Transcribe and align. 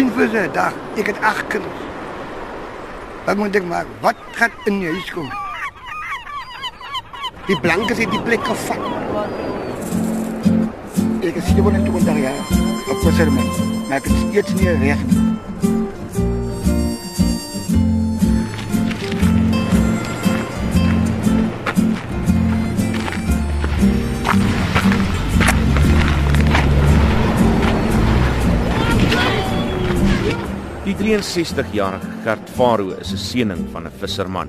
10 0.00 0.10
visse 0.16 0.40
'n 0.48 0.52
dag. 0.52 0.72
Ek 0.96 1.06
het 1.06 1.20
8 1.20 1.46
kinders. 1.46 1.80
Wat 3.24 3.36
moet 3.36 3.54
ek 3.54 3.64
maak? 3.64 3.86
Wat 4.00 4.14
gaan 4.32 4.50
in 4.64 4.78
die 4.78 4.88
huis 4.88 5.10
kom? 5.12 5.28
Die 7.46 7.60
blankes 7.60 7.98
het 7.98 8.10
die 8.10 8.22
plek 8.22 8.44
gevat. 8.44 8.82
Ek 11.20 11.34
is 11.34 11.46
27 11.54 12.16
jaar 12.16 12.40
op 12.90 12.98
visserman. 13.04 13.50
Maar 13.88 13.96
ek 13.96 14.04
het 14.04 14.16
steeds 14.28 14.52
nie 14.54 14.68
reg 14.68 15.04
nie. 15.04 15.49
Die 31.10 31.16
63-jarige 31.18 32.06
Gert 32.22 32.50
Faro 32.54 32.92
is 33.02 33.10
'n 33.12 33.18
seëning 33.18 33.62
van 33.72 33.86
'n 33.86 33.92
visserman. 34.00 34.48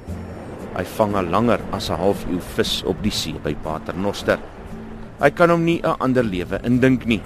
Hy 0.77 0.83
vang 0.97 1.15
al 1.15 1.25
langer 1.25 1.59
as 1.71 1.89
'n 1.89 1.97
halfuur 1.97 2.41
vis 2.55 2.83
op 2.85 3.01
die 3.01 3.11
see 3.11 3.33
by 3.43 3.55
Paternoster. 3.63 4.37
Hy 5.19 5.29
kan 5.31 5.49
hom 5.49 5.63
nie 5.63 5.81
'n 5.81 5.95
ander 5.97 6.23
lewe 6.23 6.59
indink 6.63 7.05
nie. 7.05 7.21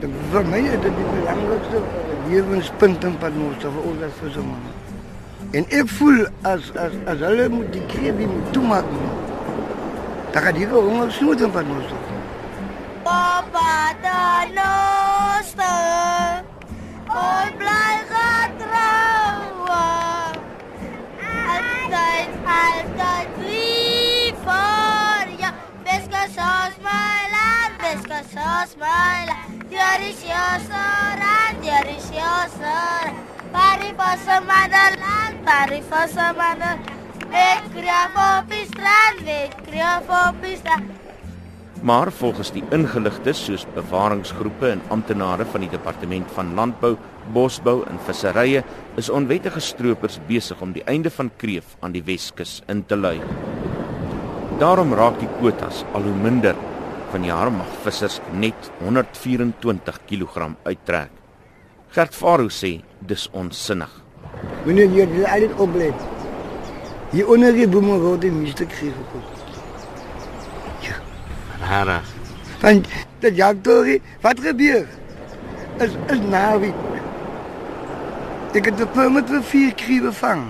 Dit 0.00 0.10
vir 0.32 0.44
my 0.44 0.58
is 0.58 0.80
dit 0.80 0.96
die 0.96 1.08
belangrikste 1.12 1.82
lewenspunt 2.30 3.04
in 3.04 3.18
Paternoster 3.18 3.70
vir 3.70 3.82
ons 3.90 4.02
as 4.02 4.16
visserman. 4.22 4.62
En 5.52 5.64
ek 5.68 5.88
voel 5.88 6.26
as 6.42 6.72
as 6.76 6.92
as 7.06 7.18
hulle 7.18 7.48
moet 7.48 7.72
die 7.72 7.86
kreebie 7.86 8.26
moet 8.26 8.52
toemaak. 8.52 8.84
Dan 10.32 10.42
gaan 10.42 10.54
die 10.54 10.66
honger 10.66 11.12
snoet 11.12 11.40
in 11.40 11.50
Paternoster. 11.50 11.96
Papa 13.02 13.42
Paternoster. 13.52 14.85
My 28.78 29.24
land. 29.28 29.64
Hier 29.70 30.02
is 30.08 30.20
jou 30.26 30.52
sorand, 30.66 31.64
hier 31.64 31.88
is 31.96 32.06
jou 32.14 32.42
sorand. 32.58 33.18
Pari 33.54 33.90
fosse 33.98 34.36
motherland, 34.50 35.40
pari 35.46 35.80
fosse 35.90 36.28
motherland. 36.36 36.92
Ek 37.30 37.64
kreeg 37.74 38.20
op 38.22 38.52
die 38.52 38.66
strand, 38.70 39.26
ek 39.26 39.56
kreeg 39.66 40.14
op 40.20 40.38
die 40.44 40.56
strand. 40.60 40.92
Maar 41.86 42.10
volgens 42.12 42.50
die 42.54 42.64
ingeligtes 42.74 43.42
soos 43.46 43.66
bewaringsgroepe 43.74 44.70
en 44.72 44.82
amptenare 44.94 45.44
van 45.52 45.62
die 45.62 45.70
departement 45.70 46.30
van 46.34 46.54
landbou, 46.58 46.94
bosbou 47.34 47.82
en 47.90 48.00
visserye 48.06 48.62
is 48.96 49.10
onwettige 49.12 49.60
stroopers 49.60 50.16
besig 50.28 50.62
om 50.64 50.72
die 50.74 50.84
einde 50.90 51.12
van 51.12 51.30
kreef 51.36 51.76
aan 51.80 51.94
die 51.94 52.02
Weskus 52.06 52.62
in 52.72 52.82
te 52.86 52.96
lui. 52.96 53.18
Daarom 54.58 54.96
raak 54.96 55.20
die 55.20 55.30
kwotas 55.36 55.84
al 55.92 56.08
hoe 56.08 56.16
minder. 56.16 56.56
Vanjaar 57.12 57.52
mag 57.54 57.70
vissers 57.84 58.20
net 58.32 58.70
124 58.80 60.00
kg 60.10 60.50
uittrek. 60.66 61.10
Gert 61.94 62.14
Faro 62.14 62.50
sê 62.50 62.80
dis 63.00 63.28
onsinnig. 63.32 63.92
Wanneer 64.66 64.90
jy 64.90 65.06
dit 65.14 65.26
al 65.30 65.46
dit 65.46 65.60
oplet. 65.62 66.06
Hier 67.12 67.28
onder 67.30 67.54
die 67.54 67.68
bome 67.70 67.98
word 68.02 68.26
die 68.26 68.34
meeste 68.34 68.66
kreeg 68.66 68.94
gekoop. 68.98 69.36
Rara. 71.60 72.00
Van 72.58 72.84
dat 73.18 73.36
jagtorie, 73.36 74.00
wat 74.20 74.40
gebeur? 74.40 74.86
Is 75.78 75.96
is 76.06 76.20
naweek. 76.30 76.74
Ek 78.56 78.70
het 78.70 78.84
permit 78.92 79.28
vir 79.28 79.42
vier 79.42 79.74
kriewe 79.74 80.12
vang. 80.12 80.46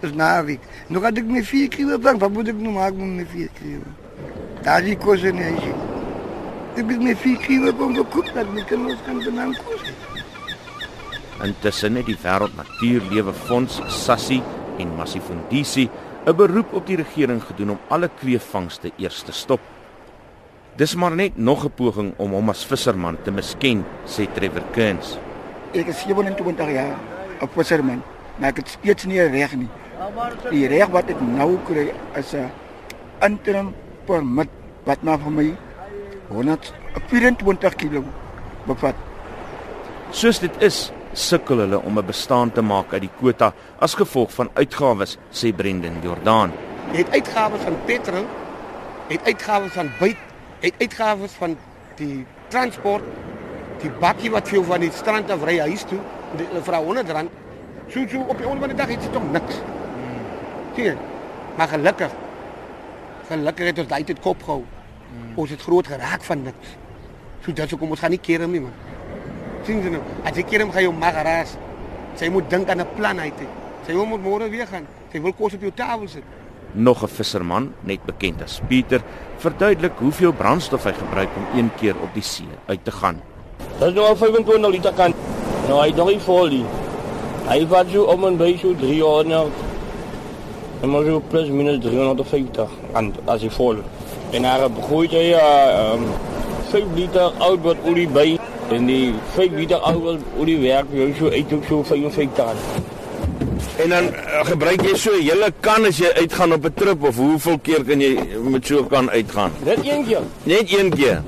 Is 0.00 0.12
naweek. 0.14 0.62
Nog 0.88 1.02
had 1.02 1.18
ek 1.18 1.26
my 1.26 1.42
vier 1.44 1.68
kriewe 1.68 1.98
vang, 2.02 2.20
wat 2.22 2.32
moet 2.32 2.52
ek 2.52 2.60
nou 2.60 2.74
maak 2.76 2.94
met 2.98 3.16
my 3.20 3.26
vier 3.32 3.50
kriewe? 3.56 3.90
Daar 4.62 4.84
is 4.84 4.98
kos 5.00 5.22
in 5.24 5.38
huis. 5.40 5.68
Ek 6.76 6.84
het 6.84 7.00
my 7.00 7.14
vier 7.16 7.38
kriewe 7.40 7.70
van 7.78 7.94
gekoop 7.96 8.28
dat 8.36 8.50
my 8.52 8.60
kinders 8.68 9.00
kan 9.06 9.22
dan 9.24 9.54
kos. 9.56 9.86
Intussen 11.40 11.96
het 11.96 12.04
die 12.10 12.16
Wêreld 12.20 12.52
Natuurlewe 12.58 13.32
Fonds, 13.32 13.78
SASSI 13.88 14.42
en 14.78 14.92
Massifundisi 14.98 15.88
'n 16.26 16.36
beroep 16.36 16.74
op 16.74 16.86
die 16.86 16.96
regering 16.96 17.42
gedoen 17.42 17.70
om 17.70 17.80
alle 17.88 18.10
kreefvangste 18.20 18.92
eers 18.98 19.22
te 19.22 19.32
stop. 19.32 19.60
Dis 20.76 20.94
maar 20.94 21.16
net 21.16 21.36
nog 21.36 21.64
'n 21.64 21.72
poging 21.74 22.12
om 22.16 22.30
hom 22.32 22.48
as 22.48 22.64
visserman 22.64 23.16
te 23.22 23.30
misken, 23.30 23.84
sê 24.04 24.28
Trevor 24.32 24.64
Kearns. 24.72 25.18
Ek 25.72 25.86
is 25.86 26.00
27 26.00 26.70
jaar 26.72 26.98
op 27.40 27.50
visserman, 27.52 28.02
maar 28.36 28.48
ek 28.48 28.56
het 28.56 28.68
steeds 28.68 29.04
nie 29.04 29.22
reg 29.22 29.56
nie. 29.56 29.68
Die 30.50 30.66
reg 30.66 30.88
wat 30.88 31.08
ek 31.08 31.20
nou 31.20 31.58
kry 31.64 31.92
is 32.14 32.34
'n 32.34 32.50
interim 33.20 33.74
permit 34.06 34.48
wat 34.84 35.02
maar 35.02 35.18
vir 35.18 35.34
my 35.34 35.46
124 36.30 37.76
kg 37.76 38.02
bevat. 38.66 38.94
Soos 40.10 40.40
dit 40.42 40.62
is, 40.62 40.90
sukkel 41.12 41.64
hulle 41.64 41.78
om 41.78 41.98
'n 41.98 42.06
bestaan 42.06 42.52
te 42.52 42.62
maak 42.62 42.92
uit 42.92 43.02
die 43.02 43.16
kwota 43.18 43.52
as 43.78 43.94
gevolg 43.94 44.32
van 44.32 44.50
uitgawes, 44.54 45.18
sê 45.32 45.52
Brendan 45.54 46.00
Jordaan. 46.02 46.52
Jy 46.92 46.98
het 46.98 47.10
uitgawes 47.10 47.60
van 47.60 47.76
petrol, 47.86 48.26
het 49.08 49.20
uitgawes 49.24 49.72
van 49.72 49.90
byt, 49.98 50.16
het 50.60 50.74
uitgawes 50.80 51.32
van 51.32 51.56
die 51.96 52.26
transport, 52.48 53.04
die 53.82 53.90
bakkie 53.90 54.30
wat 54.30 54.48
vir 54.48 54.58
jou 54.58 54.64
van 54.64 54.80
die 54.80 54.90
strand 54.90 55.30
af 55.30 55.44
ry 55.44 55.58
huis 55.58 55.84
toe, 55.84 55.98
hulle 56.36 56.62
vra 56.62 56.78
100 56.78 57.10
rand. 57.10 57.30
So 57.88 58.06
so 58.06 58.20
op 58.20 58.38
die 58.38 58.46
einde 58.46 58.60
van 58.60 58.68
die 58.68 58.76
dag 58.76 58.88
het 58.88 59.02
jy 59.02 59.10
tog 59.10 59.22
niks. 59.32 59.54
Sien 60.74 60.84
jy? 60.84 60.96
Maar 61.56 61.68
gelukkig 61.68 62.10
gelukkig 63.30 63.70
het 63.70 63.82
ons 63.82 63.90
daai 63.90 64.04
tyd 64.04 64.20
kop 64.24 64.42
gehou. 64.42 64.64
Ons 65.40 65.50
het 65.54 65.62
groot 65.62 65.86
geraak 65.86 66.22
van 66.26 66.42
niks. 66.42 66.76
So 67.44 67.52
dit 67.52 67.64
is 67.64 67.72
hoekom 67.74 67.94
ons 67.94 68.02
gaan 68.02 68.14
nie 68.14 68.20
keer 68.22 68.44
hom 68.44 68.54
nie 68.54 68.62
man. 68.64 68.74
Sien 69.66 69.82
jy 69.84 69.92
nou? 69.94 70.02
As 70.26 70.36
jy 70.36 70.44
keer 70.48 70.64
hom 70.64 70.72
gaan 70.74 70.86
jou 70.86 70.94
mag 70.96 71.16
raas. 71.26 71.56
Sy 72.20 72.28
moet 72.32 72.50
dink 72.50 72.68
aan 72.68 72.80
'n 72.80 72.94
plan 72.96 73.20
uit. 73.20 73.40
Sy 73.86 73.92
wil 73.92 74.06
moet 74.06 74.22
môre 74.22 74.50
weer 74.50 74.66
gaan. 74.66 74.86
Sy 75.12 75.20
wil 75.20 75.32
kos 75.32 75.54
op 75.54 75.62
jou 75.62 75.72
tafel 75.74 76.08
sit. 76.08 76.24
Nog 76.72 77.02
'n 77.02 77.08
visserman, 77.08 77.72
net 77.82 78.04
bekend 78.04 78.42
as 78.42 78.60
Pieter, 78.68 79.02
verduidelik 79.38 79.92
hoeveel 79.98 80.32
brandstof 80.32 80.84
hy 80.84 80.92
gebruik 80.92 81.28
om 81.36 81.58
een 81.58 81.70
keer 81.76 81.94
op 82.02 82.14
die 82.14 82.22
see 82.22 82.48
uit 82.66 82.84
te 82.84 82.90
gaan. 82.90 83.20
Dat 83.78 83.88
is 83.88 83.94
nou 83.94 84.06
al 84.06 84.16
25 84.16 84.70
liter 84.70 84.92
kan. 84.92 85.14
Nou 85.68 85.80
hy 85.82 85.92
nog 85.96 86.08
nie 86.08 86.20
vol 86.20 86.48
nie. 86.48 86.64
Hy 87.48 87.66
vat 87.66 87.86
so 87.90 88.04
om 88.04 88.24
en 88.24 88.36
by 88.36 88.56
so 88.56 88.74
300. 88.74 89.69
En 90.80 90.90
maar 90.90 91.04
so 91.04 91.22
plus 91.28 91.48
minus 91.48 91.78
350 91.84 92.68
rand 92.92 93.16
as 93.24 93.42
hy 93.42 93.50
vol. 93.50 93.82
En 94.30 94.42
daar 94.42 94.70
begooi 94.70 95.08
hy 95.12 95.26
uh, 95.36 95.92
um, 95.94 96.06
5 96.70 96.94
liter 96.94 97.32
oud 97.38 97.66
wat 97.66 97.82
olie 97.84 98.08
by 98.08 98.28
en 98.70 98.86
die 98.86 99.12
5 99.34 99.58
liter 99.58 99.82
oud 99.90 100.00
wat 100.06 100.38
olie 100.38 100.56
werk 100.62 100.94
jy 100.94 101.10
so 101.18 101.28
uit 101.28 101.52
ook 101.52 101.68
so 101.68 101.82
55 101.82 102.44
rand. 102.44 102.88
En 103.76 103.92
dan 103.92 104.08
uh, 104.08 104.40
gebruik 104.48 104.82
jy 104.86 104.94
so 104.96 105.12
'n 105.12 105.22
hele 105.26 105.52
kan 105.60 105.84
as 105.84 105.98
jy 105.98 106.12
uitgaan 106.16 106.52
op 106.52 106.64
'n 106.64 106.74
trip 106.74 107.04
of 107.04 107.16
hoeveel 107.16 107.58
keer 107.58 107.84
kan 107.84 108.00
jy 108.00 108.12
met 108.40 108.66
so 108.66 108.80
'n 108.80 108.88
kan 108.88 109.10
uitgaan? 109.10 109.52
Net 109.64 109.84
een 109.84 110.04
keer. 110.06 110.24
Net 110.42 110.72
een 110.78 110.90
keer. 110.90 111.22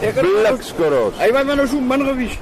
Ek 0.00 0.14
het 0.14 0.26
Blikskorrels. 0.42 1.14
Hy 1.18 1.32
was 1.32 1.44
maar 1.44 1.56
nou 1.56 1.68
so 1.68 1.80
min 1.80 2.04
gewees. 2.06 2.38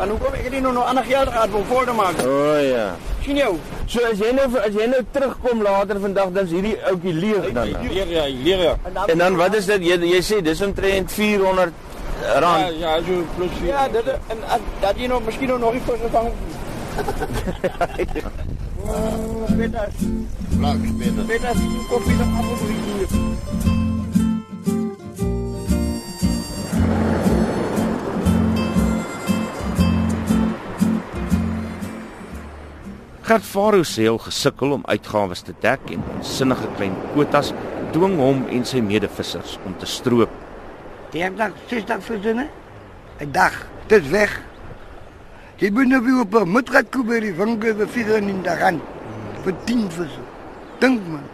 En 0.00 0.08
hoe 0.08 0.18
kom 0.18 0.34
ek 0.36 0.50
dit 0.50 0.60
nou 0.62 0.72
nog 0.76 0.84
ander 0.90 1.04
geld 1.04 1.28
om 1.54 1.64
vol 1.64 1.84
te 1.88 1.92
maak? 1.96 2.18
O 2.24 2.32
oh, 2.32 2.60
ja. 2.68 2.86
Sien 3.24 3.36
jou? 3.40 3.54
So 3.86 4.02
as 4.10 4.18
jy 4.20 4.32
nou 4.36 4.46
as 4.60 4.74
jy 4.76 4.86
nou 4.92 5.00
terugkom 5.10 5.62
later 5.62 6.00
vandag 6.00 6.30
dan 6.36 6.44
is 6.44 6.50
hierdie 6.52 6.76
ouetjie 6.90 7.14
leeg 7.14 7.48
dan. 7.52 7.70
nou. 7.72 7.88
Leer 7.94 8.08
ja, 8.12 8.24
leer 8.44 8.62
ja. 8.66 8.74
En 9.06 9.18
dan 9.18 9.36
wat 9.40 9.54
is 9.54 9.66
dit 9.66 9.86
jy 9.88 9.96
jy 10.12 10.20
sê 10.22 10.42
dis 10.44 10.62
omtrent 10.62 11.12
400 11.12 11.72
Ja, 12.22 12.38
rand. 12.40 12.78
ja, 12.80 12.94
so 13.06 13.24
plus 13.36 13.50
vier. 13.60 13.68
Ja, 13.72 13.88
dit 13.92 14.06
en 14.08 14.38
en 14.56 14.60
dat 14.80 14.96
jy 15.00 15.06
nog 15.06 15.24
miskien 15.24 15.48
nog 15.60 15.72
nie 15.72 15.82
vir 15.86 15.98
gevang. 16.04 16.30
Beter, 19.56 19.88
Lank 20.60 20.86
beter. 21.00 21.24
beter 21.26 21.52
koffie 21.90 22.16
nog 22.16 22.38
af 22.38 22.50
op 22.52 22.58
hier. 22.68 23.85
Gert 33.26 33.42
Faro 33.42 33.82
sê 33.82 34.04
al 34.06 34.20
gesukkel 34.22 34.70
om 34.70 34.84
uitgawes 34.86 35.40
te 35.42 35.52
dek 35.58 35.88
en 35.90 36.02
sinnige 36.22 36.68
klein 36.76 36.92
kwotas 37.10 37.48
dwing 37.90 38.12
hom 38.22 38.44
en 38.54 38.62
sy 38.70 38.78
medevissers 38.78 39.56
om 39.66 39.72
te 39.80 39.88
stroop. 39.90 40.30
Die 41.10 41.24
heb 41.24 41.34
dag, 41.40 41.56
zes 41.66 41.82
dag 41.88 42.04
verzinnen. 42.06 42.46
Ik 43.18 43.34
dacht, 43.34 43.64
het 43.82 43.98
is 43.98 44.08
weg. 44.12 44.36
Je 45.56 45.72
moet 45.72 45.90
nu 45.90 46.00
weer 46.00 46.20
op 46.20 46.34
een 46.34 46.52
mutrat 46.52 46.86
kopen 46.88 47.08
bij 47.08 47.20
die 47.20 47.32
winkel 47.34 47.74
voor 47.74 47.88
94 47.88 48.60
rand. 48.60 48.82
Voor 49.42 49.54
10 49.64 49.90
vissen. 49.90 50.24
Denk 50.78 51.00
man. 51.08 51.26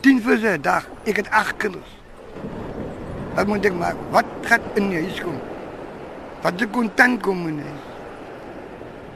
10 0.00 0.22
vissen 0.22 0.52
een 0.52 0.62
dag. 0.62 0.86
Ik 1.02 1.16
heb 1.16 1.26
acht 1.30 1.56
kinders. 1.56 1.92
Wat 3.34 3.46
moet 3.46 3.64
ik 3.64 3.74
maken? 3.74 3.98
Wat 4.10 4.24
gaat 4.42 4.60
in 4.74 4.90
je 4.90 5.02
huis 5.02 5.20
komen? 5.20 5.40
Wat 6.42 6.58
de 6.58 6.70
contant 6.70 7.20
komen 7.20 7.48
in 7.48 7.58
huis? 7.58 7.87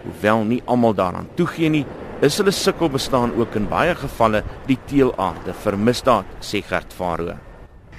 Hoewel 0.03 0.45
nie 0.45 0.63
almal 0.67 0.95
daaraan 0.99 1.29
toegee 1.39 1.71
nie, 1.71 1.85
is 2.23 2.37
hulle 2.39 2.55
sukkel 2.55 2.91
bestaan 2.91 3.35
ook 3.39 3.57
in 3.59 3.69
baie 3.71 3.95
gevalle 3.99 4.43
die 4.69 4.79
teelaarde 4.91 5.55
vir 5.65 5.79
misdaad, 5.79 6.37
sê 6.41 6.63
Gert 6.67 6.95
Faro. 6.95 7.37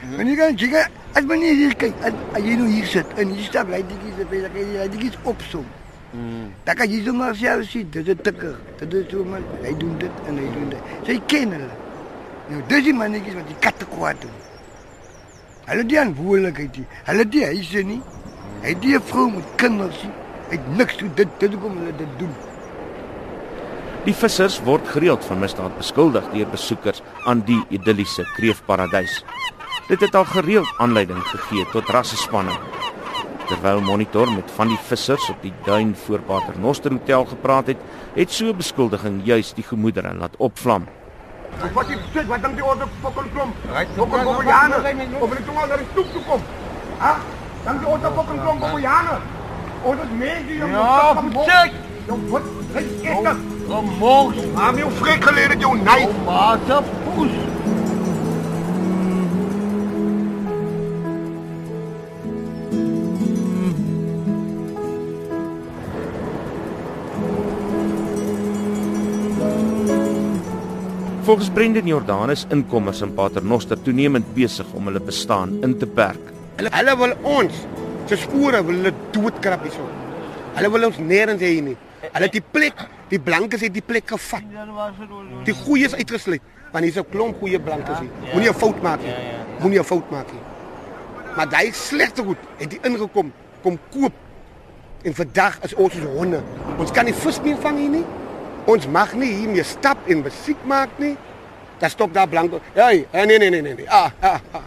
En 0.04 0.28
jy 0.28 0.36
kan 0.36 0.58
jy 0.60 0.84
as 1.16 1.28
meneer 1.28 1.56
hier 1.56 1.76
kyk, 1.80 1.96
as, 2.04 2.16
as 2.36 2.44
jy 2.44 2.58
nou 2.60 2.68
hier 2.68 2.88
sit 2.92 3.18
en 3.20 3.32
hier 3.32 3.48
staan 3.48 3.70
bly 3.70 3.80
dingetjies 3.88 4.24
op, 4.26 4.34
dan 4.34 4.52
kan 4.56 4.62
jy 4.62 4.78
daai 4.78 4.92
dingetjies 4.96 5.20
opsom. 5.32 5.68
Mm. 6.14 6.50
Dan 6.68 6.80
kan 6.80 6.92
jy 6.92 7.00
sommer 7.06 7.38
self 7.40 7.70
sien, 7.72 7.92
dit 7.94 8.12
is 8.14 8.24
tikker. 8.28 8.58
Dit 8.82 8.98
is 9.00 9.06
so 9.12 9.28
man, 9.28 9.46
hy 9.64 9.76
doen 9.80 9.94
dit 10.02 10.24
en 10.28 10.42
hy 10.42 10.50
doen 10.56 10.74
dit. 10.74 10.92
Sy 11.08 11.20
ken 11.32 11.56
hulle. 11.56 11.70
Nou 12.50 12.64
dis 12.72 12.84
die 12.90 12.96
mannetjies 12.98 13.38
wat 13.40 13.48
die 13.52 13.62
katte 13.64 13.88
kwaad 13.94 14.20
doen. 14.24 14.42
Hulle 15.70 15.86
die 15.88 16.00
aanwoordelikheid 16.02 16.82
nie. 16.82 16.90
Hulle 17.08 17.28
die 17.38 17.46
huise 17.54 17.86
nie. 17.88 18.02
Hy 18.64 18.76
die 18.84 19.00
vrou 19.12 19.30
met 19.32 19.56
kinders 19.60 20.04
nie. 20.04 20.23
Het 20.54 20.66
niks 20.78 21.00
toe 21.00 21.08
dit 21.18 21.30
dit 21.42 21.54
kom 21.58 21.78
hulle 21.82 21.92
dit 21.98 22.10
doen. 22.20 22.34
Die 24.06 24.14
vissers 24.14 24.60
word 24.68 24.86
gereeld 24.94 25.26
van 25.26 25.40
misdaad 25.42 25.74
beskuldig 25.80 26.26
deur 26.34 26.50
besoekers 26.52 27.02
aan 27.26 27.42
die 27.48 27.58
idilliese 27.74 28.26
kreefparadys. 28.36 29.24
Dit 29.88 30.04
het 30.06 30.16
al 30.20 30.28
gereeld 30.30 30.70
aanleiding 30.84 31.24
gegee 31.32 31.66
tot 31.72 31.90
rassespanning. 31.96 32.60
Terwyl 33.50 33.82
monitor 33.82 34.30
met 34.30 34.52
van 34.56 34.70
die 34.70 34.78
vissers 34.90 35.26
op 35.34 35.42
die 35.42 35.54
duin 35.66 35.96
voor 36.06 36.22
Paternoster 36.28 36.94
Hotel 36.94 37.26
gepraat 37.32 37.72
het, 37.74 37.82
het 38.14 38.32
so 38.32 38.54
beskuldiging 38.54 39.22
juis 39.26 39.54
die 39.58 39.66
gemoedere 39.66 40.14
laat 40.14 40.38
opvlam. 40.38 40.86
Wat 41.64 41.90
jy 41.90 41.98
sê, 42.14 42.26
wat 42.30 42.46
dink 42.46 42.60
jy 42.62 42.68
oor 42.68 42.78
die 42.78 42.90
fucking 43.02 43.32
klomp? 43.34 43.64
Fucking 43.72 44.28
Bobbejane. 44.30 44.84
Of 45.18 45.30
hulle 45.34 45.46
toe 45.48 45.58
al 45.64 45.74
daar 45.74 45.88
stoep 45.92 46.14
toe 46.14 46.24
kom. 46.28 46.46
Ha? 47.02 47.16
Dink 47.64 47.82
jy 47.82 47.90
oor 47.90 48.04
die 48.06 48.14
fucking 48.20 48.44
klomp 48.44 48.68
Bobbejane? 48.68 49.18
Of 49.18 49.43
mense 50.18 50.52
hier 50.52 50.68
Ja, 50.68 51.24
check. 51.46 51.72
Jou 52.08 52.20
wat? 52.30 52.42
Hey, 52.74 52.86
ek 53.04 53.26
het 53.28 53.38
Vermogs. 53.68 54.38
Haam 54.56 54.78
jou 54.78 54.92
vrek 55.00 55.24
geleer 55.24 55.58
jou 55.60 55.76
nei. 55.78 56.08
Mate 56.26 56.84
poes. 57.06 57.36
Volgens 71.24 71.50
Brendan 71.50 71.88
Jordan 71.88 72.30
is 72.30 72.46
inkommers 72.52 73.02
in 73.02 73.14
Paternoster 73.16 73.80
toenemend 73.82 74.34
besig 74.36 74.68
om 74.76 74.90
hulle 74.92 75.00
bestaan 75.00 75.56
in 75.64 75.78
te 75.80 75.88
perk. 75.88 76.20
Hulle 76.60 76.72
hulle 76.76 76.98
wil 77.00 77.16
ons 77.24 77.64
se 78.06 78.18
spore 78.18 78.64
wil 78.64 78.76
hulle 78.76 78.94
doodkrap 79.12 79.64
hierso. 79.64 79.86
Hulle 80.56 80.72
wil 80.74 80.88
ons 80.90 81.00
nêrens 81.00 81.42
hê 81.42 81.54
nie. 81.62 81.76
Hulle 82.04 82.28
het 82.28 82.36
die 82.36 82.44
plek, 82.56 82.82
die 83.10 83.20
blankes 83.20 83.64
het 83.66 83.74
die 83.74 83.86
plek 83.86 84.10
gevat. 84.12 84.48
Die 85.48 85.56
goeies 85.64 85.96
uitgesluit. 85.96 86.42
Want 86.74 86.86
hier's 86.86 86.98
'n 86.98 87.10
klomp 87.12 87.40
goeie 87.40 87.60
blankes 87.60 88.00
hier. 88.00 88.10
Moenie 88.34 88.50
'n 88.50 88.54
fout 88.54 88.82
maak 88.82 89.02
nie. 89.02 89.14
Moenie 89.60 89.80
'n 89.80 89.84
fout 89.84 90.10
maak 90.12 90.32
nie. 90.32 90.42
Maar 91.36 91.50
daai 91.50 91.72
slegte 91.72 92.24
goed 92.24 92.38
het 92.58 92.70
die 92.70 92.80
ingekom 92.82 93.32
kom 93.62 93.80
koop. 93.92 94.14
En 95.04 95.14
vandag 95.14 95.60
is 95.62 95.74
ons 95.74 95.94
soos 95.94 96.06
honde. 96.18 96.42
Ons 96.78 96.92
kan 96.92 97.06
nie 97.06 97.14
vis 97.14 97.42
meer 97.42 97.58
vang 97.58 97.78
hier 97.78 97.90
nie. 97.90 98.06
Ons 98.66 98.88
mag 98.88 99.14
nie 99.14 99.34
hier 99.34 99.50
meer 99.50 99.66
stap 99.66 99.98
en 100.08 100.22
musiek 100.22 100.58
maak 100.66 100.90
nie. 100.98 101.18
Daar 101.78 101.90
stop 101.90 102.14
daar 102.14 102.28
blank. 102.28 102.54
Hey, 102.74 103.08
nee 103.12 103.26
nee 103.26 103.50
nee 103.50 103.62
nee 103.62 103.76
nee. 103.76 103.90
Ah, 103.90 104.12
ah, 104.20 104.40
ah. 104.52 104.62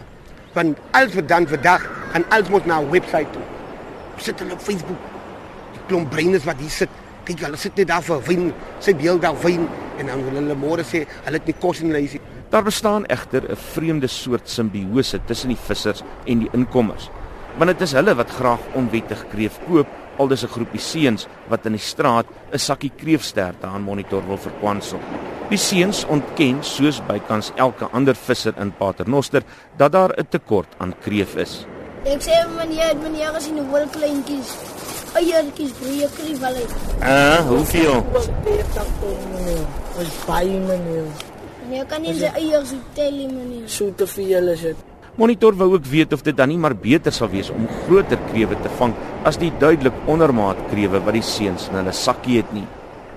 Van 0.53 0.75
alles 0.91 1.13
wat 1.13 1.27
dan 1.27 1.47
vandag 1.47 1.96
gaan 2.11 2.25
alles 2.29 2.49
moet 2.49 2.65
na 2.65 2.79
'n 2.79 2.89
webwerf 2.89 3.27
toe. 3.31 3.41
Sit 4.17 4.39
hulle 4.39 4.53
op 4.53 4.61
Facebook. 4.61 5.01
Die 5.71 5.81
klomp 5.87 6.09
breines 6.09 6.43
wat 6.43 6.57
hier 6.59 6.69
sit. 6.69 6.89
Kyk, 7.23 7.39
hulle 7.39 7.57
sit 7.57 7.75
net 7.75 7.87
daar 7.87 8.01
vir 8.01 8.21
wyn, 8.23 8.53
sy 8.79 8.95
beeld 8.95 9.21
daar 9.21 9.35
wyn 9.43 9.67
en 9.97 10.05
dan 10.05 10.23
wil 10.23 10.39
hulle 10.39 10.55
môre 10.55 10.83
sê 10.83 11.05
hulle 11.25 11.37
het 11.37 11.45
nie 11.45 11.55
kos 11.59 11.81
in 11.81 11.91
hulle 11.91 11.99
huisie. 11.99 12.21
Daar 12.49 12.63
bestaan 12.63 13.05
egter 13.05 13.43
'n 13.51 13.55
vreemde 13.55 14.07
soort 14.07 14.49
simbiose 14.49 15.19
tussen 15.25 15.49
die 15.49 15.63
vissers 15.67 16.03
en 16.25 16.39
die 16.39 16.49
inkommers. 16.53 17.09
Want 17.57 17.71
dit 17.71 17.81
is 17.81 17.91
hulle 17.91 18.15
wat 18.15 18.29
graag 18.29 18.59
onwettig 18.73 19.25
kreef 19.29 19.59
koop, 19.67 19.87
aldus 20.17 20.43
'n 20.43 20.47
groepie 20.47 20.79
seuns 20.79 21.27
wat 21.49 21.65
in 21.65 21.71
die 21.71 21.81
straat 21.81 22.25
'n 22.51 22.57
sakkie 22.57 22.91
kreefsterte 22.95 23.67
aan 23.67 23.81
monitor 23.81 24.27
wil 24.27 24.37
verkwansel. 24.37 24.99
Die 25.49 25.57
seuns 25.57 26.05
ontken 26.05 26.63
soos 26.63 27.01
bykans 27.07 27.51
elke 27.55 27.87
ander 27.91 28.15
visser 28.15 28.53
in 28.57 28.71
Paternoster 28.71 29.43
dat 29.77 29.91
daar 29.91 30.13
'n 30.17 30.27
tekort 30.29 30.75
aan 30.77 30.93
kreef 30.99 31.35
is. 31.35 31.65
Ek 32.07 32.21
sê 32.23 32.35
meneer, 32.55 32.95
meneer 33.03 33.35
as 33.35 33.47
in 33.51 33.57
'n 33.59 33.67
hol 33.67 33.85
kleintjies. 33.91 34.49
Eiertjies, 35.19 35.71
breë 35.79 36.07
krief 36.17 36.39
hulle. 36.45 36.63
Ah, 37.03 37.41
hoeveel? 37.49 37.99
Ons 39.99 40.13
baie 40.27 40.59
meneer. 40.69 41.07
Meneer 41.63 41.85
kan 41.91 42.01
nie 42.01 42.13
sy 42.15 42.29
eiers 42.41 42.71
tel 42.95 43.11
nie, 43.11 43.27
meneer. 43.27 43.67
So 43.67 43.91
te 43.91 44.07
veel 44.07 44.47
is 44.53 44.61
dit. 44.61 44.77
Monitor 45.17 45.53
wou 45.59 45.73
ook 45.73 45.85
weet 45.85 46.13
of 46.13 46.21
dit 46.23 46.37
dan 46.37 46.47
nie 46.47 46.57
maar 46.57 46.75
beter 46.75 47.11
sal 47.11 47.27
wees 47.27 47.49
om 47.49 47.67
groter 47.83 48.19
krewe 48.31 48.55
te 48.61 48.69
vang 48.77 48.93
as 49.25 49.37
die 49.41 49.51
duidelik 49.59 49.93
ondermaat 50.05 50.57
krewe 50.71 51.01
wat 51.03 51.13
die 51.13 51.25
seuns 51.25 51.67
in 51.69 51.75
hulle 51.75 51.91
sakkie 51.91 52.37
het 52.37 52.53
nie. 52.53 52.67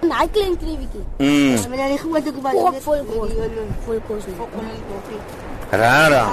Daai 0.01 0.27
klein 0.33 0.57
kreefietjie. 0.57 1.05
Mm, 1.19 1.71
Meneer, 1.71 1.89
die 1.95 2.03
groot 2.03 2.27
ek 2.27 2.43
was 2.43 2.83
vol 2.89 3.05
kos. 3.13 3.31
Vol 3.87 4.01
kos. 4.09 4.25
rara. 4.27 5.40
Ja. 5.71 6.27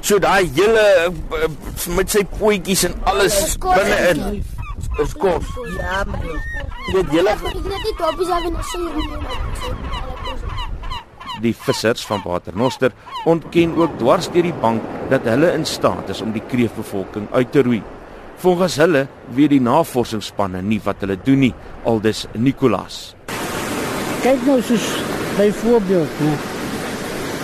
So 0.00 0.18
daai 0.18 0.46
hele 0.54 0.82
eh, 1.06 1.48
met 1.96 2.10
sy 2.10 2.22
potjies 2.38 2.84
en 2.86 2.94
alles 3.10 3.56
kos. 3.58 3.78
binne-in. 3.78 4.42
Is 5.02 5.14
kos. 5.18 5.46
Ja 5.78 6.04
meneer. 6.06 6.42
Dit 6.92 7.10
hele 7.14 7.34
die 7.42 7.96
topies 7.98 8.30
af 8.30 8.46
en 8.46 8.58
sy. 8.70 8.82
Die 11.42 11.54
vissers 11.58 12.04
van 12.06 12.22
Paternoster 12.22 12.94
ontken 13.26 13.74
ook 13.78 13.98
dwars 13.98 14.30
deur 14.30 14.46
die 14.46 14.54
bank 14.62 14.86
dat 15.10 15.26
hulle 15.26 15.50
in 15.56 15.66
staat 15.66 16.12
is 16.14 16.22
om 16.22 16.30
die 16.34 16.44
kreefbevolking 16.46 17.26
uit 17.32 17.52
te 17.52 17.62
roei. 17.66 17.82
Volgens 18.42 18.76
hulle 18.82 19.06
weet 19.34 19.54
die 19.56 19.62
navorsingsspanne 19.62 20.62
nie 20.62 20.80
wat 20.84 21.02
hulle 21.02 21.18
doen 21.26 21.46
nie, 21.48 21.52
aldus 21.86 22.26
Nicolas. 22.34 23.16
Kyk 24.22 24.46
nou 24.46 24.62
soos 24.62 24.86
byvoorbeeld, 25.38 26.18
né? 26.22 26.51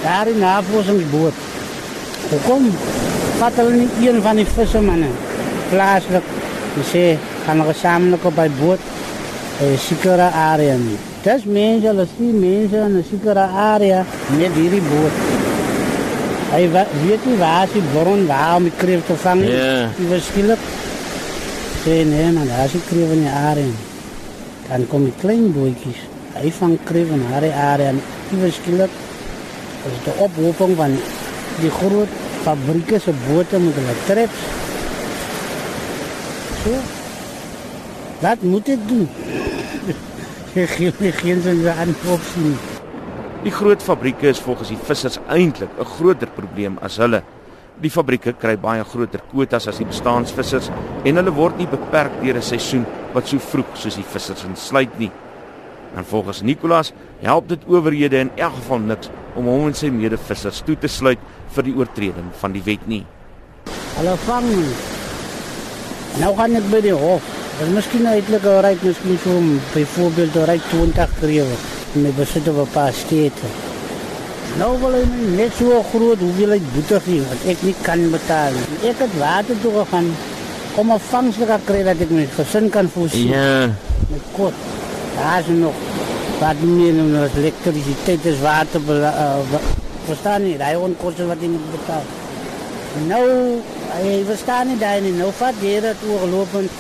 Daar 0.03 0.29
in 0.29 0.39
navorsingsboot. 0.39 1.35
Hoekom 2.31 2.71
vat 3.39 3.59
hulle 3.61 3.75
nie 3.77 4.09
een 4.09 4.23
van 4.23 4.37
die 4.37 4.47
vissermanne 4.47 5.11
plaaslik 5.71 6.27
en 6.77 6.87
sê 6.93 7.05
gaan 7.47 7.61
hulle 7.63 7.73
gesamentlik 7.73 8.25
op 8.29 8.37
by 8.37 8.49
boot 8.61 8.81
'n 9.61 9.79
sekere 9.89 10.29
area 10.31 10.77
nie. 10.77 10.99
Dis 11.23 11.45
mense, 11.45 11.87
hulle 11.87 12.07
sien 12.17 12.37
mense 12.41 12.77
in 12.77 12.97
'n 12.99 13.05
sekere 13.11 13.47
area 13.73 14.05
met 14.39 14.53
hierdie 14.61 14.85
boot. 14.93 15.15
Hy 16.53 16.63
weet 17.05 17.25
nie 17.27 17.39
waar 17.39 17.67
die 17.73 17.83
bron 17.93 18.27
waar 18.27 18.57
om 18.57 18.63
die 18.63 18.77
kreef 18.77 19.03
te 19.07 19.17
vang 19.25 19.41
nie. 19.41 19.51
Ja. 19.51 19.89
Die 19.97 20.09
verskillik. 20.09 20.59
Sê 21.85 22.05
nee 22.13 22.31
man, 22.33 22.47
daar 22.49 22.65
is 22.65 22.73
die 22.73 22.87
kreef 22.91 23.11
in 23.17 23.21
die 23.27 23.37
area. 23.51 23.75
Dan 24.69 24.87
kom 24.87 25.05
die 25.05 25.19
klein 25.21 25.53
bootjies. 25.53 26.01
Hy 26.35 26.53
vang 26.61 26.79
kreef 26.85 27.09
in 27.17 27.25
haar 27.31 27.45
area 27.73 27.89
en 27.89 28.03
die 28.31 28.41
verskillik 28.41 28.91
is 29.87 30.05
de 30.05 30.15
ophoping 30.19 30.77
van 30.77 30.97
die 31.61 31.71
groot 31.71 32.09
fabrieke 32.43 32.99
se 32.99 33.13
bote 33.27 33.59
met 33.59 33.75
hulle 33.75 33.97
traps. 34.07 34.47
So. 36.63 36.81
Wat 38.21 38.43
moet 38.43 38.69
ek 38.75 38.89
doen? 38.89 39.07
Ek 40.59 40.73
gee 40.75 40.93
my 40.99 41.13
geen 41.21 41.43
sin 41.45 41.63
aan 41.71 41.95
opsien. 42.11 42.57
Die 43.45 43.53
groot 43.55 43.83
fabrieke 43.83 44.27
is 44.33 44.41
volgens 44.43 44.73
die 44.73 44.81
vissers 44.89 45.21
eintlik 45.31 45.71
'n 45.79 45.91
groter 45.95 46.31
probleem 46.35 46.79
as 46.83 46.97
hulle. 46.99 47.23
Die 47.79 47.91
fabrieke 47.91 48.33
kry 48.35 48.57
baie 48.59 48.83
groter 48.83 49.23
kwotas 49.31 49.69
as 49.71 49.79
die 49.79 49.87
bestaansvissers 49.87 50.71
en 51.05 51.21
hulle 51.21 51.31
word 51.31 51.59
nie 51.59 51.71
beperk 51.71 52.11
deur 52.23 52.37
'n 52.37 52.43
seisoen 52.43 52.87
wat 53.15 53.29
so 53.29 53.39
vroeg 53.39 53.71
soos 53.75 53.95
die 53.95 54.11
vissers 54.15 54.45
insluit 54.45 54.99
nie. 54.99 55.13
En 55.97 56.05
volgens 56.05 56.43
Nicolas 56.43 56.93
help 57.21 57.49
dit 57.49 57.65
owerhede 57.69 58.19
in 58.19 58.31
elk 58.37 58.55
geval 58.55 58.79
niks 58.79 59.11
om 59.37 59.49
hom 59.51 59.67
en 59.69 59.75
sy 59.75 59.91
medevissers 59.91 60.63
toe 60.67 60.77
te 60.77 60.89
sluit 60.89 61.19
vir 61.55 61.69
die 61.69 61.75
oortreding 61.77 62.31
van 62.41 62.53
die 62.53 62.63
wet 62.65 62.87
nie. 62.87 63.05
Hulle 63.99 64.17
vang 64.27 64.47
my. 64.47 64.69
Nou 66.19 66.35
gaan 66.39 66.57
ek 66.59 66.69
by 66.73 66.81
die 66.81 66.95
hof. 66.95 67.25
Dit 67.59 67.67
is 67.67 67.75
miskien 67.75 68.07
eintlik 68.07 68.45
reg, 68.63 68.83
miskien 68.87 69.19
so 69.23 69.37
om 69.37 69.49
byvoorbeeld 69.75 70.37
reg 70.47 70.63
20 70.71 71.17
krewe 71.21 71.57
en 71.95 72.05
my 72.05 72.13
besit 72.17 72.49
op 72.49 72.61
'n 72.63 72.73
paar 72.73 72.93
stete. 72.93 73.49
Nou 74.59 74.79
wil 74.81 74.95
hy 74.97 75.05
my 75.05 75.37
net 75.37 75.53
so 75.59 75.83
groot 75.93 76.19
hoeveelheid 76.19 76.73
boete 76.73 77.01
gee 77.05 77.23
wat 77.29 77.45
ek 77.53 77.63
nie 77.63 77.75
kan 77.83 78.11
betaal 78.11 78.53
nie. 78.53 78.91
Ek 78.91 78.99
het 78.99 79.19
water 79.19 79.57
toe 79.63 79.73
gegaan 79.73 80.09
om 80.77 80.93
'n 80.93 81.01
vangs 81.11 81.37
te 81.37 81.59
kry 81.67 81.83
dat 81.83 82.01
ek 82.01 82.11
my 82.11 82.27
gesin 82.37 82.71
kan 82.71 82.89
voorsien. 82.89 83.29
Ja. 83.29 83.67
Met 84.11 84.23
kort. 84.33 84.55
Daar 85.17 85.41
is 85.41 85.47
nog 85.47 85.75
wat 86.39 86.61
meer 86.63 86.95
nou 86.95 87.25
as 87.25 87.35
elektrisiteit 87.35 88.27
is 88.31 88.41
water 88.41 88.81
uh, 88.95 89.59
verstaan 90.07 90.45
nie, 90.47 90.57
daai 90.59 90.77
onkoste 90.79 91.27
wat 91.27 91.43
jy 91.43 91.51
moet 91.53 91.71
betaal. 91.75 92.07
Nou, 93.09 93.25
hy 93.99 94.13
verstaan 94.29 94.71
nie 94.71 94.79
daai 94.81 95.01
nie. 95.05 95.13
Nou 95.19 95.33
vat 95.37 95.59
jy 95.63 95.81
dit 95.85 96.05
oorlopend 96.09 96.71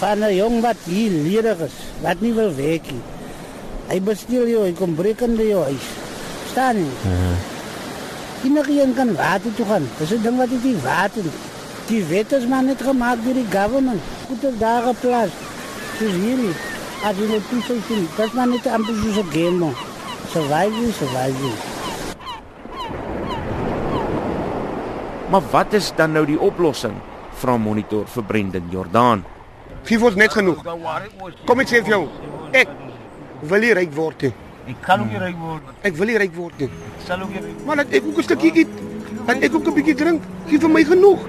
van 0.00 0.24
'n 0.24 0.34
jong 0.34 0.60
wat 0.60 0.76
hier 0.90 1.10
ledig 1.10 1.58
is, 1.68 1.76
wat 2.02 2.20
nie 2.20 2.34
wil 2.34 2.54
werk 2.54 2.90
nie. 2.90 3.04
Hy 3.88 4.00
besteel 4.00 4.46
jou, 4.48 4.64
hy 4.64 4.72
kom 4.72 4.94
breek 4.94 5.20
in 5.20 5.36
jou 5.36 5.62
huis. 5.62 5.88
Staan 6.50 6.76
nie. 6.76 6.94
Enige 8.44 8.82
een 8.82 8.94
kan 8.94 9.14
water 9.14 9.54
toe 9.54 9.66
gaan. 9.66 9.88
Dis 9.98 10.10
'n 10.10 10.22
ding 10.22 10.36
wat 10.36 10.50
ek 10.50 10.64
nie 10.64 10.76
water 10.82 11.22
nie. 11.22 11.38
Die 11.86 12.04
wet 12.04 12.32
is 12.32 12.46
maar 12.46 12.62
net 12.62 12.82
gemaak 12.82 13.18
deur 13.24 13.34
die 13.34 13.50
government. 13.50 14.00
Goed 14.28 14.42
is 14.42 14.58
daar 14.58 14.82
geplaas. 14.82 15.32
Soos 15.98 16.12
hierdie. 16.12 16.73
As 17.04 17.18
jy 17.20 17.26
net 17.28 17.44
toe 17.50 17.60
sien, 17.84 18.06
dit 18.16 18.34
maar 18.34 18.46
net 18.48 18.66
amper 18.66 18.94
soos 18.96 19.18
'n 19.20 19.30
game. 19.30 19.58
man. 19.58 19.74
Survival, 20.32 20.92
survival. 21.00 21.52
Maar 25.30 25.42
wat 25.50 25.72
is 25.72 25.92
dan 25.96 26.12
nou 26.12 26.24
die 26.26 26.40
oplossing? 26.40 26.94
Vra 27.34 27.56
monitor 27.56 28.06
vir 28.06 28.22
Brendan 28.22 28.70
Jordaan. 28.70 29.24
Gee 29.84 30.00
ons 30.00 30.14
net 30.14 30.32
genoeg. 30.32 30.62
Kom 31.44 31.60
ek 31.60 31.68
sê 31.68 31.82
vir 31.84 31.90
jou, 31.90 32.08
ek 32.52 32.68
wil 33.42 33.60
nie 33.60 33.74
ryk 33.74 33.92
word 33.92 34.22
nie. 34.22 34.32
Ek 34.68 34.80
kan 34.80 35.00
ook 35.00 35.10
nie 35.10 35.18
ryk 35.18 35.36
word. 35.36 35.62
Ek 35.82 35.96
wil 35.96 36.06
nie 36.06 36.18
ryk 36.18 36.34
word 36.34 36.58
nie. 36.58 36.70
Sal 37.06 37.20
ook 37.20 37.28
nie. 37.28 37.54
Maar 37.66 37.78
ek 37.78 38.04
ook 38.06 38.18
'n 38.18 38.22
stukkie 38.22 38.52
eet. 38.54 38.68
Laat 39.26 39.42
ek 39.42 39.54
ook 39.54 39.66
'n 39.66 39.74
bietjie 39.74 39.94
drink. 39.94 40.22
Gee 40.48 40.58
vir 40.58 40.70
my 40.70 40.84
genoeg. 40.84 41.20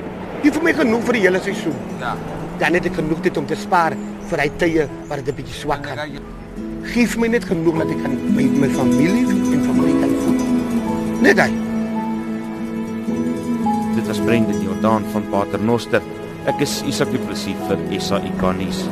Gee 0.41 0.51
vir 0.51 0.63
my 0.63 0.73
genoeg 0.73 1.03
vir 1.03 1.13
die 1.13 1.21
hele 1.21 1.39
seisoen. 1.39 1.75
Ja. 1.99 2.15
Dan 2.59 2.73
het 2.77 2.85
ek 2.85 2.99
genoeg 3.01 3.21
dit 3.25 3.37
om 3.37 3.45
te 3.45 3.57
spaar 3.59 3.95
vir 4.29 4.41
hy 4.41 4.49
tye 4.61 4.87
waar 5.09 5.21
dit 5.21 5.29
'n 5.33 5.37
bietjie 5.37 5.59
swak 5.61 5.85
gaan. 5.85 6.17
Gee 6.83 7.07
vir 7.07 7.19
my 7.19 7.27
net 7.27 7.45
genoeg 7.45 7.77
dat 7.77 7.89
ek 7.89 8.01
kan 8.03 8.13
my 8.35 8.43
my 8.43 8.69
familie 8.69 9.25
en 9.53 9.61
familie 9.63 9.99
kan 9.99 10.13
voed. 10.23 11.21
Net 11.21 11.35
daai. 11.35 11.53
Dit 13.95 14.07
was 14.07 14.19
Brendan 14.19 14.61
Jordaan 14.61 15.03
van 15.11 15.23
Paternoster. 15.29 16.01
Ek 16.45 16.61
is 16.61 16.83
Isak 16.83 17.11
Du 17.11 17.17
Plessis 17.17 17.57
vir 17.67 17.77
SAK 17.99 18.41
nuus. 18.57 18.85